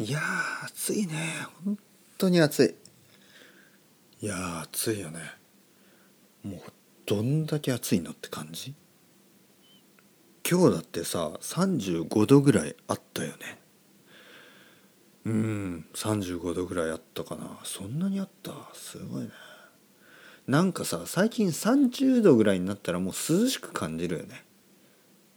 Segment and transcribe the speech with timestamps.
[0.00, 1.46] いやー暑いね。
[1.62, 1.78] 本
[2.16, 4.24] 当に暑い。
[4.24, 5.20] いやー暑いよね。
[6.42, 6.60] もう
[7.04, 8.74] どんだけ暑いのって感じ？
[10.50, 13.58] 今日だってさ35度ぐらいあったよね。
[15.26, 17.58] うん35度ぐらいあったかな。
[17.64, 18.52] そんなにあった？
[18.72, 19.28] すごいね。
[20.46, 24.46] なんかさ最近30度ぐらいになったらもう涼しく感じるよね。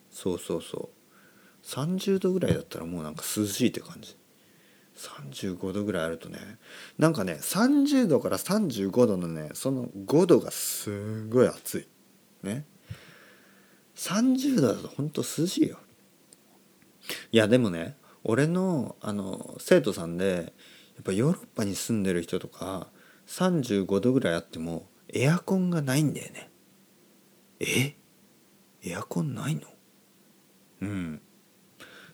[0.09, 0.89] そうそうそう。
[1.66, 4.16] 30度ぐらいだったらもうなんか涼しいって感じ。
[4.96, 6.39] 35度ぐらいあるとね
[6.97, 11.88] なんかね30度から35度のねその5度がすごい暑い。
[12.43, 12.65] ね。
[13.96, 15.79] 30度だとほんと涼しいよ。
[17.32, 20.54] いやでもね俺のあの生徒さんで
[20.96, 22.87] やっぱヨーロッパに住んでる人とか
[23.28, 26.50] 35度ぐらいあってもエアコンがないんだよね。
[27.60, 27.96] え？
[28.86, 29.62] エアコンないの？
[30.82, 31.21] うん。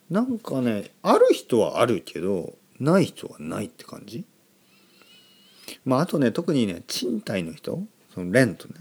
[0.09, 4.25] なんかねある人はあるけどない人はないって感じ？
[5.85, 8.75] まああとね特にね賃貸の人そのレントね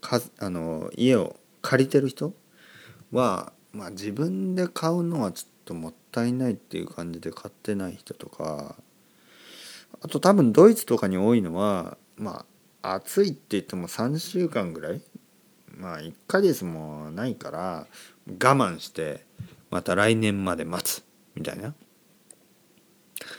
[0.00, 2.34] かあの家を借りてる人
[3.12, 8.74] は、まあ、自分で買うのはちょっともったいないっていう感じで買ってない人とか
[10.00, 12.44] あと多分ドイツとかに多いのはま
[12.82, 15.00] あ暑いって言っても3週間ぐらい
[15.76, 17.86] まあ1ヶ月もないから
[18.26, 19.24] 我慢して
[19.70, 21.04] また来年まで待つ
[21.34, 21.74] みたいな。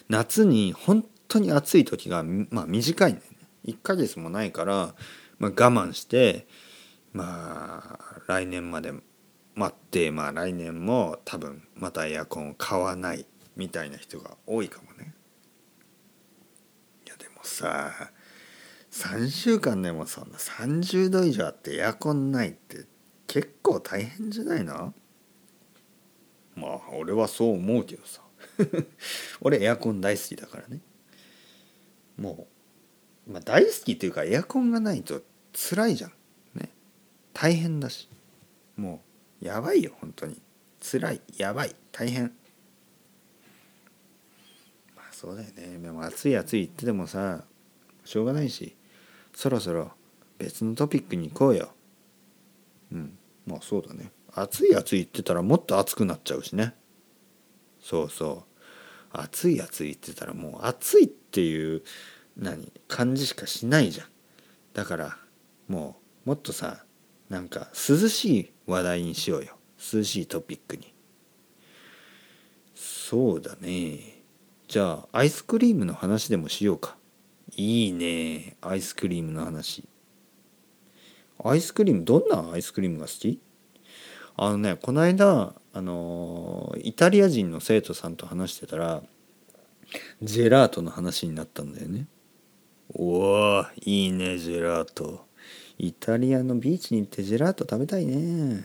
[0.10, 3.22] 夏に本当に暑い時が、まあ、短いね。
[3.66, 4.94] 1ヶ月もないから、
[5.40, 6.48] まあ、我慢して
[7.14, 8.92] まあ来年まで
[9.56, 15.14] 待ってまあ来年も多分またエアコンを買わないみたいな人が多いかもね。
[17.06, 18.12] いやでもさ
[18.92, 22.86] 3週間でもそんな30度以上あってエアコンないって
[23.28, 24.94] 結構大変じゃないの？
[26.56, 28.22] まあ俺はそう思うけどさ。
[29.42, 30.80] 俺エアコン大好きだからね。
[32.18, 32.48] も
[33.28, 35.22] う、まあ、大好きっていうかエアコンがないと
[35.54, 36.12] 辛いじゃん。
[36.56, 36.70] ね。
[37.34, 38.10] 大変だし。
[38.76, 39.02] も
[39.42, 40.42] うやばいよ本当に。
[40.82, 41.76] 辛いやばい。
[41.92, 42.34] 大変。
[44.96, 45.80] まあそうだよね。
[45.80, 47.44] でも暑い暑い言っててもさ
[48.06, 48.76] しょうがないし
[49.34, 49.92] そろそろ
[50.38, 51.74] 別のトピックに行こうよ。
[52.92, 53.18] うん。
[53.46, 54.12] まあそうだね。
[54.36, 56.74] 暑い暑い言ってたらもっと暑くなっちゃうしね。
[57.84, 58.54] そうそう。
[59.12, 61.84] 暑い暑いって言ったらもう暑いっていう
[62.36, 64.08] 何感じしかしないじゃん。
[64.74, 65.18] だから
[65.68, 66.84] もうもっとさ
[67.30, 69.58] なんか涼しい話題にしようよ。
[69.94, 70.94] 涼しいトピックに。
[72.74, 74.24] そうだね。
[74.68, 76.98] じゃあアイスクリームの話でもしようか。
[77.56, 79.88] いいねアイスクリームの話。
[81.44, 83.40] アイスクリームどんなアイスクリームが好き？
[84.38, 89.02] あのねこの間あのイタリア人の生徒さんと話してたら
[90.22, 92.08] ジェラートの話になったんだよね。
[92.94, 95.26] おおいいねジェラート。
[95.80, 98.64] イタリアのビーチに行ってジェラート食べたいね。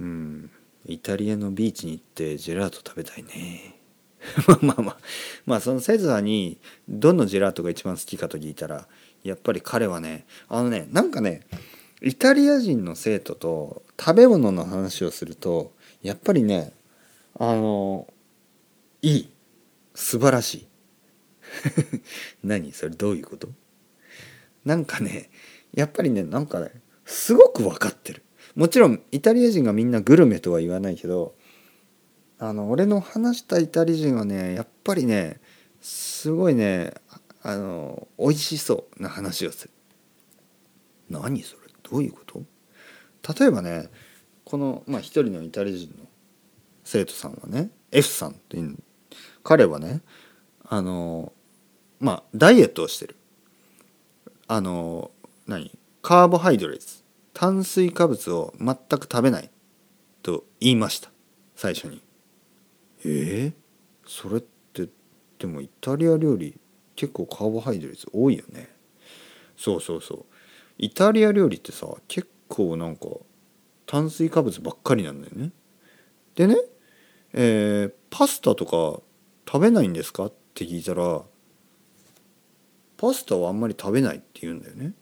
[0.00, 0.50] うん。
[0.86, 3.74] イタリアのビーチに行ってジェラート食べたいね。
[4.46, 4.98] まあまあまあ。
[5.46, 8.86] まあその生徒さんにどのジェラートが一番好きかと聞いたら
[9.24, 11.40] やっぱり彼はねあのねなんかね
[12.02, 16.72] イタリア人の生徒と食べ物の話をするとやっぱりね
[17.38, 18.06] あの
[19.02, 19.30] いい。
[19.94, 20.66] 素晴らしい。
[22.44, 22.72] 何？
[22.72, 23.48] それどういうこと？
[24.64, 25.30] なんかね
[25.72, 26.70] やっぱりねなんかね
[27.06, 28.22] すごく分かってる。
[28.54, 31.34] もちろんイタリア人がみんなグルメとは言わないけど
[32.38, 35.40] あの俺の話したイタリア人はねやっぱりね
[35.80, 36.92] すごいね
[37.42, 39.70] あの美味しそうな話をする。
[41.08, 41.65] 何それ？
[41.88, 42.42] どういうこと？
[43.38, 43.88] 例えばね
[44.44, 46.04] この、まあ、一人のイタリア人の
[46.84, 48.76] 生徒さんはね F さんっていう
[49.42, 50.00] 彼はね
[50.68, 51.32] あの
[51.98, 53.16] まあダイエットをしてる。
[54.48, 55.10] あの
[55.46, 55.76] 何？
[56.02, 57.02] カーボハイドレーツ。
[57.32, 59.50] 炭水化物を全く食べない
[60.22, 61.10] と言いました。
[61.54, 62.00] 最初に。
[63.04, 63.52] えー、
[64.06, 64.88] それって
[65.38, 66.58] でもイタリア料理
[66.94, 68.68] 結構カーボハイドレーツ多いよね。
[69.56, 70.24] そうそうそう。
[70.78, 73.06] イタリア料理ってさ結構なんか
[73.86, 75.52] 炭水化物ばっかりなんだよね。
[76.34, 76.56] でね、
[77.32, 79.00] えー、パスタとか
[79.50, 81.22] 食べないんですかって聞いたら
[82.96, 84.92] パスタはあんまり食べないって言うんだよね。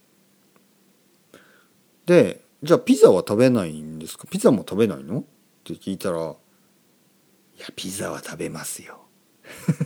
[2.06, 4.26] でじゃあピザは食べないんですか？
[4.30, 5.20] ピザも食べないの？
[5.20, 5.24] っ
[5.64, 6.18] て聞いたら
[7.56, 9.00] 「いやピザは食べますよ」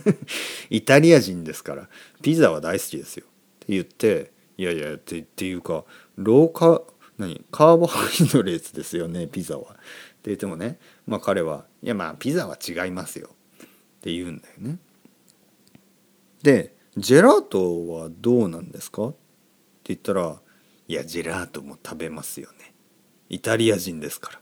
[0.69, 1.89] イタリア人ですから
[2.21, 3.25] ピザは大好きですよ。
[3.25, 5.85] って言っていやいやってっていうか
[6.17, 6.81] ローカ
[7.17, 7.45] 何？
[7.49, 9.61] カーボハイドレーツですよねピザは。
[9.61, 9.75] って
[10.25, 13.29] 言ってもねまあ彼はいやまあピザは違いますよ。
[13.29, 13.67] っ
[14.01, 14.77] て言うんだよね。
[16.43, 19.07] でジェラートはどうなんですか？
[19.07, 19.17] って
[19.85, 20.41] 言ったら
[20.89, 22.73] いやジェラートも食べますよね。
[23.29, 24.41] イタリア人ですから。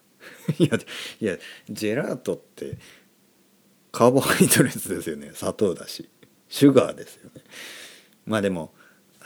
[0.58, 0.80] いや
[1.22, 1.38] いや
[1.70, 2.80] ジェラートって
[3.92, 5.30] カーボハイドレートですよね。
[5.36, 6.10] 砂糖だし。
[6.50, 7.44] シュガーですよね。
[8.26, 8.74] まあでも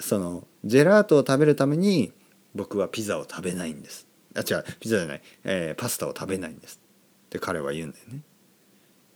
[0.01, 2.11] そのジェラートを食べるために
[2.53, 4.07] 僕はピザを食べないんです。
[4.35, 6.81] あ違うピザじゃない、えー、パスタを食べないんです。
[7.25, 8.21] って彼は言うんだよね。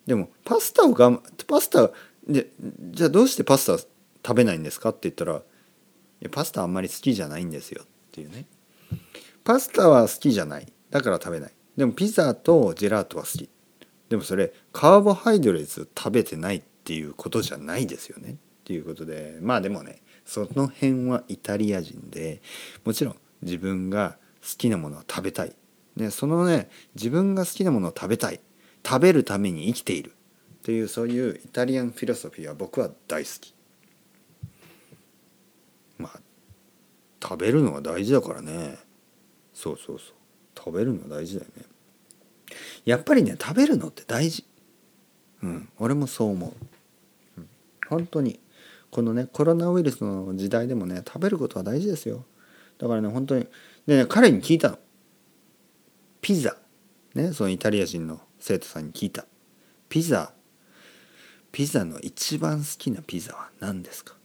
[0.06, 1.12] でもパスタをが
[1.48, 1.90] パスタ
[2.28, 2.48] で
[2.92, 4.90] じゃあどうしてパスタ食べないんですか？
[4.90, 5.42] って言ったら
[6.32, 7.84] パスタあんまり好きじゃないんですよ。
[7.84, 8.46] っていうね。
[9.44, 10.72] パスタは好きじゃない。
[10.90, 11.52] だから食べない。
[11.78, 13.50] でもピザとジェラートは好き。
[14.10, 18.38] でもそれカーボハイドレート食べてないっていうことじゃないですよね。
[18.66, 22.42] っていうことでまあでもねその辺はイタリア人で
[22.84, 25.56] もちろん自分が好きなものを食べたい、
[25.96, 28.40] ね、そのね自分が好きなものを食べたい。
[28.86, 30.14] 食べるために生きている。
[30.62, 33.56] というそういうイタリアンフィロソフィーは僕は大好き。
[35.98, 36.20] まあ
[37.22, 38.78] 食べるのが大事だからね。
[39.54, 40.16] そうそうそう。
[40.56, 41.64] 食べるのは大事だよね。
[42.86, 44.46] やっぱりね食べるのって大事。
[45.42, 46.54] うん俺もそう思う、
[47.38, 47.50] うん、
[47.90, 48.40] 本当に。
[48.96, 52.24] このねコロナウイルスの時代でもね食べることは大事ですよ。
[52.78, 53.46] だからね本当に
[53.86, 54.80] でね彼に聞いたの。
[56.22, 56.56] ピザ。
[57.14, 59.26] ねそのイタリア人の生徒さんに聞いた。
[59.90, 60.32] ピザ。
[61.52, 64.16] ピザの一番好きなピザは何ですか？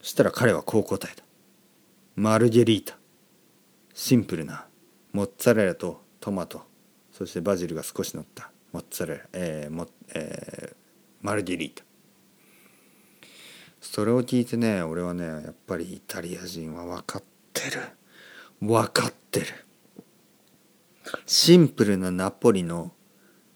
[0.00, 1.22] そしたら彼はこう答えた。
[2.16, 2.98] マルゲリータ。
[3.94, 4.66] シンプルな。
[5.12, 6.62] モッツァレラとトマト。
[7.12, 8.50] そしてバジルが少し乗った。
[8.72, 10.76] モッツァレラ、えーもえー、
[11.22, 11.84] マルゲリータ。
[13.80, 17.22] それを聞いてね俺はねやっぱりイタリア人は分かっ
[17.52, 17.80] てる。
[18.60, 19.46] 分かってる。
[21.26, 22.92] シンプルなナポリの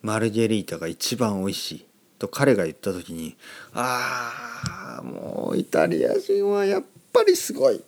[0.01, 1.87] マルゲリータが一番美味しい。
[2.19, 3.37] と彼が言った時に
[3.75, 7.83] ああもうイタリア人はやっぱりすごい。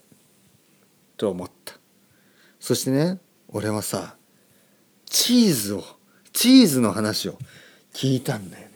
[1.17, 1.75] と思った。
[2.59, 4.17] そしてね俺はさ
[5.07, 5.85] チーズを
[6.33, 7.39] チーズの話を
[7.93, 8.74] 聞いたんだよね。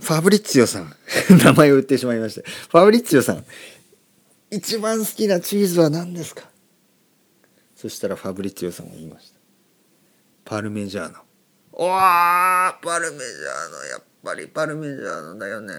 [0.00, 0.94] ファブリッツィオさん。
[1.44, 3.44] 名前を言ってしまいましたファブリッツィオさん。
[4.50, 6.48] 一番好きなチーズは何ですか？
[7.76, 9.40] そしたらファブリッツィオさんが言いました。
[10.44, 11.18] パルメジャーノ。
[11.72, 13.84] おーパルメジャーノ。
[13.86, 15.74] やっぱりパルメジャーノだよね。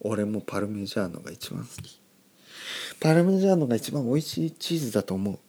[0.00, 2.00] 俺もパルメジャーノが一番好き。
[3.00, 5.40] パルメジャーノが一番美味しいチーズだと思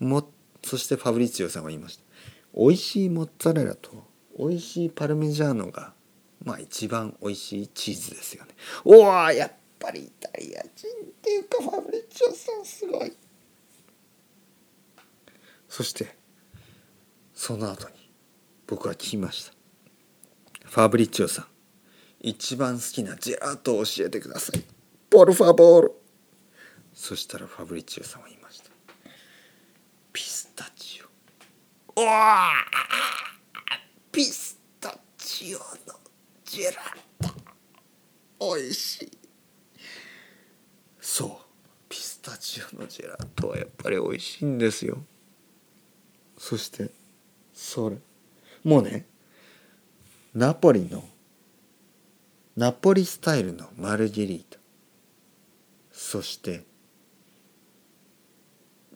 [0.00, 0.04] う。
[0.04, 0.30] も
[0.64, 2.04] そしてファブリツィオさんは言いました。
[2.56, 4.06] 美味しいモッツァレラと
[4.38, 5.92] 美味しいパルメジャーノが
[6.44, 8.54] まあ一番美味しいチーズですよね。
[8.84, 10.70] おおやっぱりイタリア人っ
[11.22, 13.16] ていうかファブリツィオさんすごい。
[15.68, 16.16] そして
[17.34, 17.94] その後に
[18.66, 19.52] 僕は聞きました。
[20.68, 21.46] ファブリッチオさん
[22.20, 24.62] 一番好きなジェラートを教えてください。
[25.08, 25.92] ポルファボール。
[26.92, 28.70] そしたらファブリッチオさんは言いました。
[30.12, 31.00] ピスタチ
[31.96, 32.00] オ。
[32.00, 32.50] おわ
[34.10, 35.64] ピスタチオの
[36.50, 37.34] ジェラート。
[38.40, 39.18] おいしい。
[40.98, 41.30] そう。
[41.90, 44.98] ピスタチオのジェラートはやっぱり美味しいんですよ。
[46.38, 46.90] そして
[47.52, 47.98] それ。
[48.64, 49.06] もうね
[50.34, 51.04] ナポリの
[52.56, 54.58] ナポリスタイルのマルゲリータ。
[55.92, 56.64] そして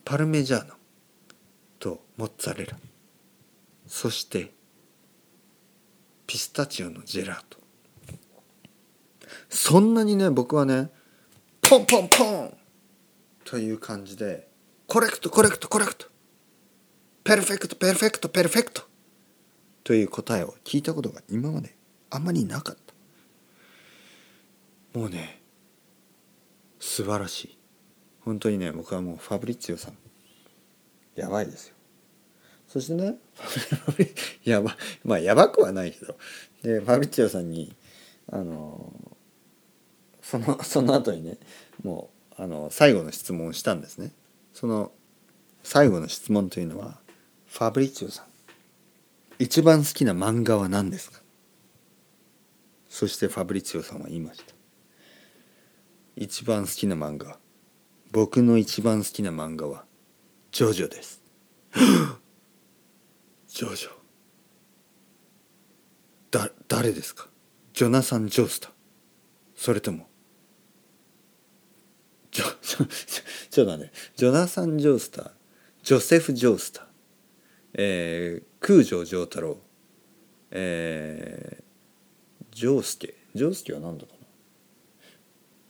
[0.04, 0.74] パルメジャーノ
[1.78, 2.78] とモッツァレラ。
[3.86, 4.52] そして
[6.32, 7.58] ピスタチオのジェラート。
[9.50, 10.90] そんなにね僕はね
[11.60, 12.56] ポンポンポン
[13.44, 14.48] という感じで
[14.86, 16.06] コレクトコレクトコレクト
[17.22, 18.80] ペルフェクトペルフェクトペルフェクト
[19.84, 21.76] という答えを聞いたことが今まで
[22.08, 22.76] あんまりなかっ
[24.94, 24.98] た。
[24.98, 25.42] もうね
[26.80, 27.58] 素晴らしい。
[28.24, 29.98] 本当にね僕はもうファブリッツィオさん。
[31.14, 31.74] やばいですよ。
[32.72, 33.18] そしてね
[34.44, 34.74] やば
[35.04, 36.16] まあやばくはないけど
[36.62, 37.76] でファブリッツィオさんに
[38.30, 38.90] あの
[40.22, 41.36] そのその後にね
[41.82, 44.12] もうあの最後の質問をしたんですね。
[44.54, 44.90] その
[45.62, 46.98] 最後の質問というのは
[47.46, 48.26] ファブリツィオさん
[49.38, 51.20] 一番好きな漫画は何ですか？
[52.88, 54.54] そしてファブリツィオさんは言いました。
[56.16, 57.38] 一番好きな漫画
[58.12, 59.84] 僕の一番好きな漫画は
[60.52, 61.20] ジョジョです。
[63.54, 63.90] ジョジョ
[66.30, 67.28] だ誰ですか？
[67.74, 68.72] ジョナサン・ジョースター。
[69.54, 70.08] それとも。
[72.30, 72.86] ジョちょ
[73.50, 73.92] ちょっと待って。
[74.16, 75.30] ジョナサン・ジョースター。
[75.82, 76.86] ジョセフ・ジョースター。
[77.74, 79.58] えー、空城城太郎。
[80.50, 83.16] えー、ジョースケ。
[83.34, 84.14] ジョースケは何だか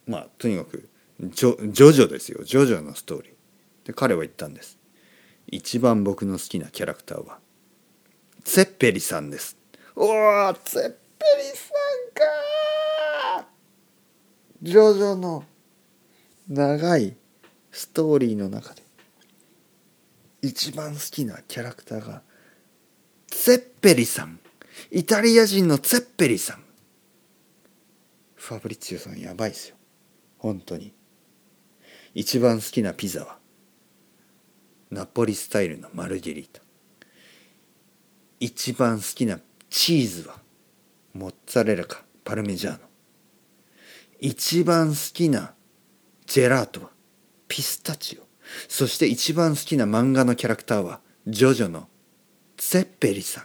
[0.07, 0.19] な？
[0.19, 0.89] まあとにかく
[1.21, 2.45] ジョジョジョですよ。
[2.45, 3.87] ジョジョのストーリー。
[3.89, 4.79] で彼は言ったんです。
[5.49, 7.41] 一番僕の好きなキャラクターは。
[8.45, 9.57] ツェッペリさんです。
[9.95, 10.97] おおツェッペ
[11.39, 11.73] リさ
[13.41, 13.49] んか
[14.63, 15.45] ジョジョの
[16.49, 17.17] 長い
[17.71, 18.83] ストーリーの中で
[20.43, 22.23] 一番好きなキャラクターが
[23.29, 24.39] ツェッペリさん。
[24.91, 26.65] イタリア人のツェッペリさん。
[28.35, 29.77] ファブリッチオさんやばいっすよ。
[30.39, 30.93] 本当に。
[32.15, 33.39] 一番好きなピザは
[34.91, 36.62] ナポリスタイルのマルゲリータ。
[38.45, 39.39] 一番好きな
[39.71, 40.35] チーズは
[41.15, 42.79] モッツァレラかパルメジャーノ
[44.19, 45.55] 一番好きな
[46.27, 46.91] ジェラートは
[47.47, 48.27] ピスタチオ。
[48.67, 51.87] そして一番好きな漫画のキャラクターはジョジョの
[52.57, 53.45] ツェッペリさん。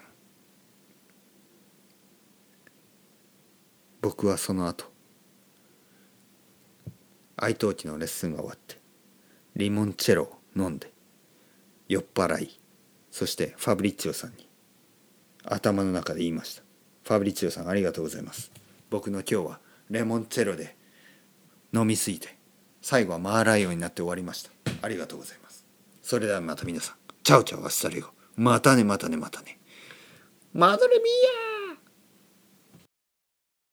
[4.01, 4.85] 僕はその後
[7.35, 8.79] 愛登記のレッスンが終わって
[9.55, 10.91] リモンチェロを飲んで
[11.87, 12.59] 酔っ払い
[13.11, 14.46] そしてファブリッチオさんに
[15.49, 16.63] 頭の中で言いました。
[17.03, 18.51] ファブリチオさんありがとうございます。
[18.89, 20.75] 僕の今日はレモンチェロで
[21.73, 22.37] 飲みすぎて
[22.81, 24.51] 最後はマーライオンになって終わりました。
[24.81, 25.65] ありがとうございます。
[26.01, 26.95] それではまた皆さん。
[27.23, 29.59] チャウチャウアスタレゴまたねまたねまたね。
[30.53, 31.46] マドレミー。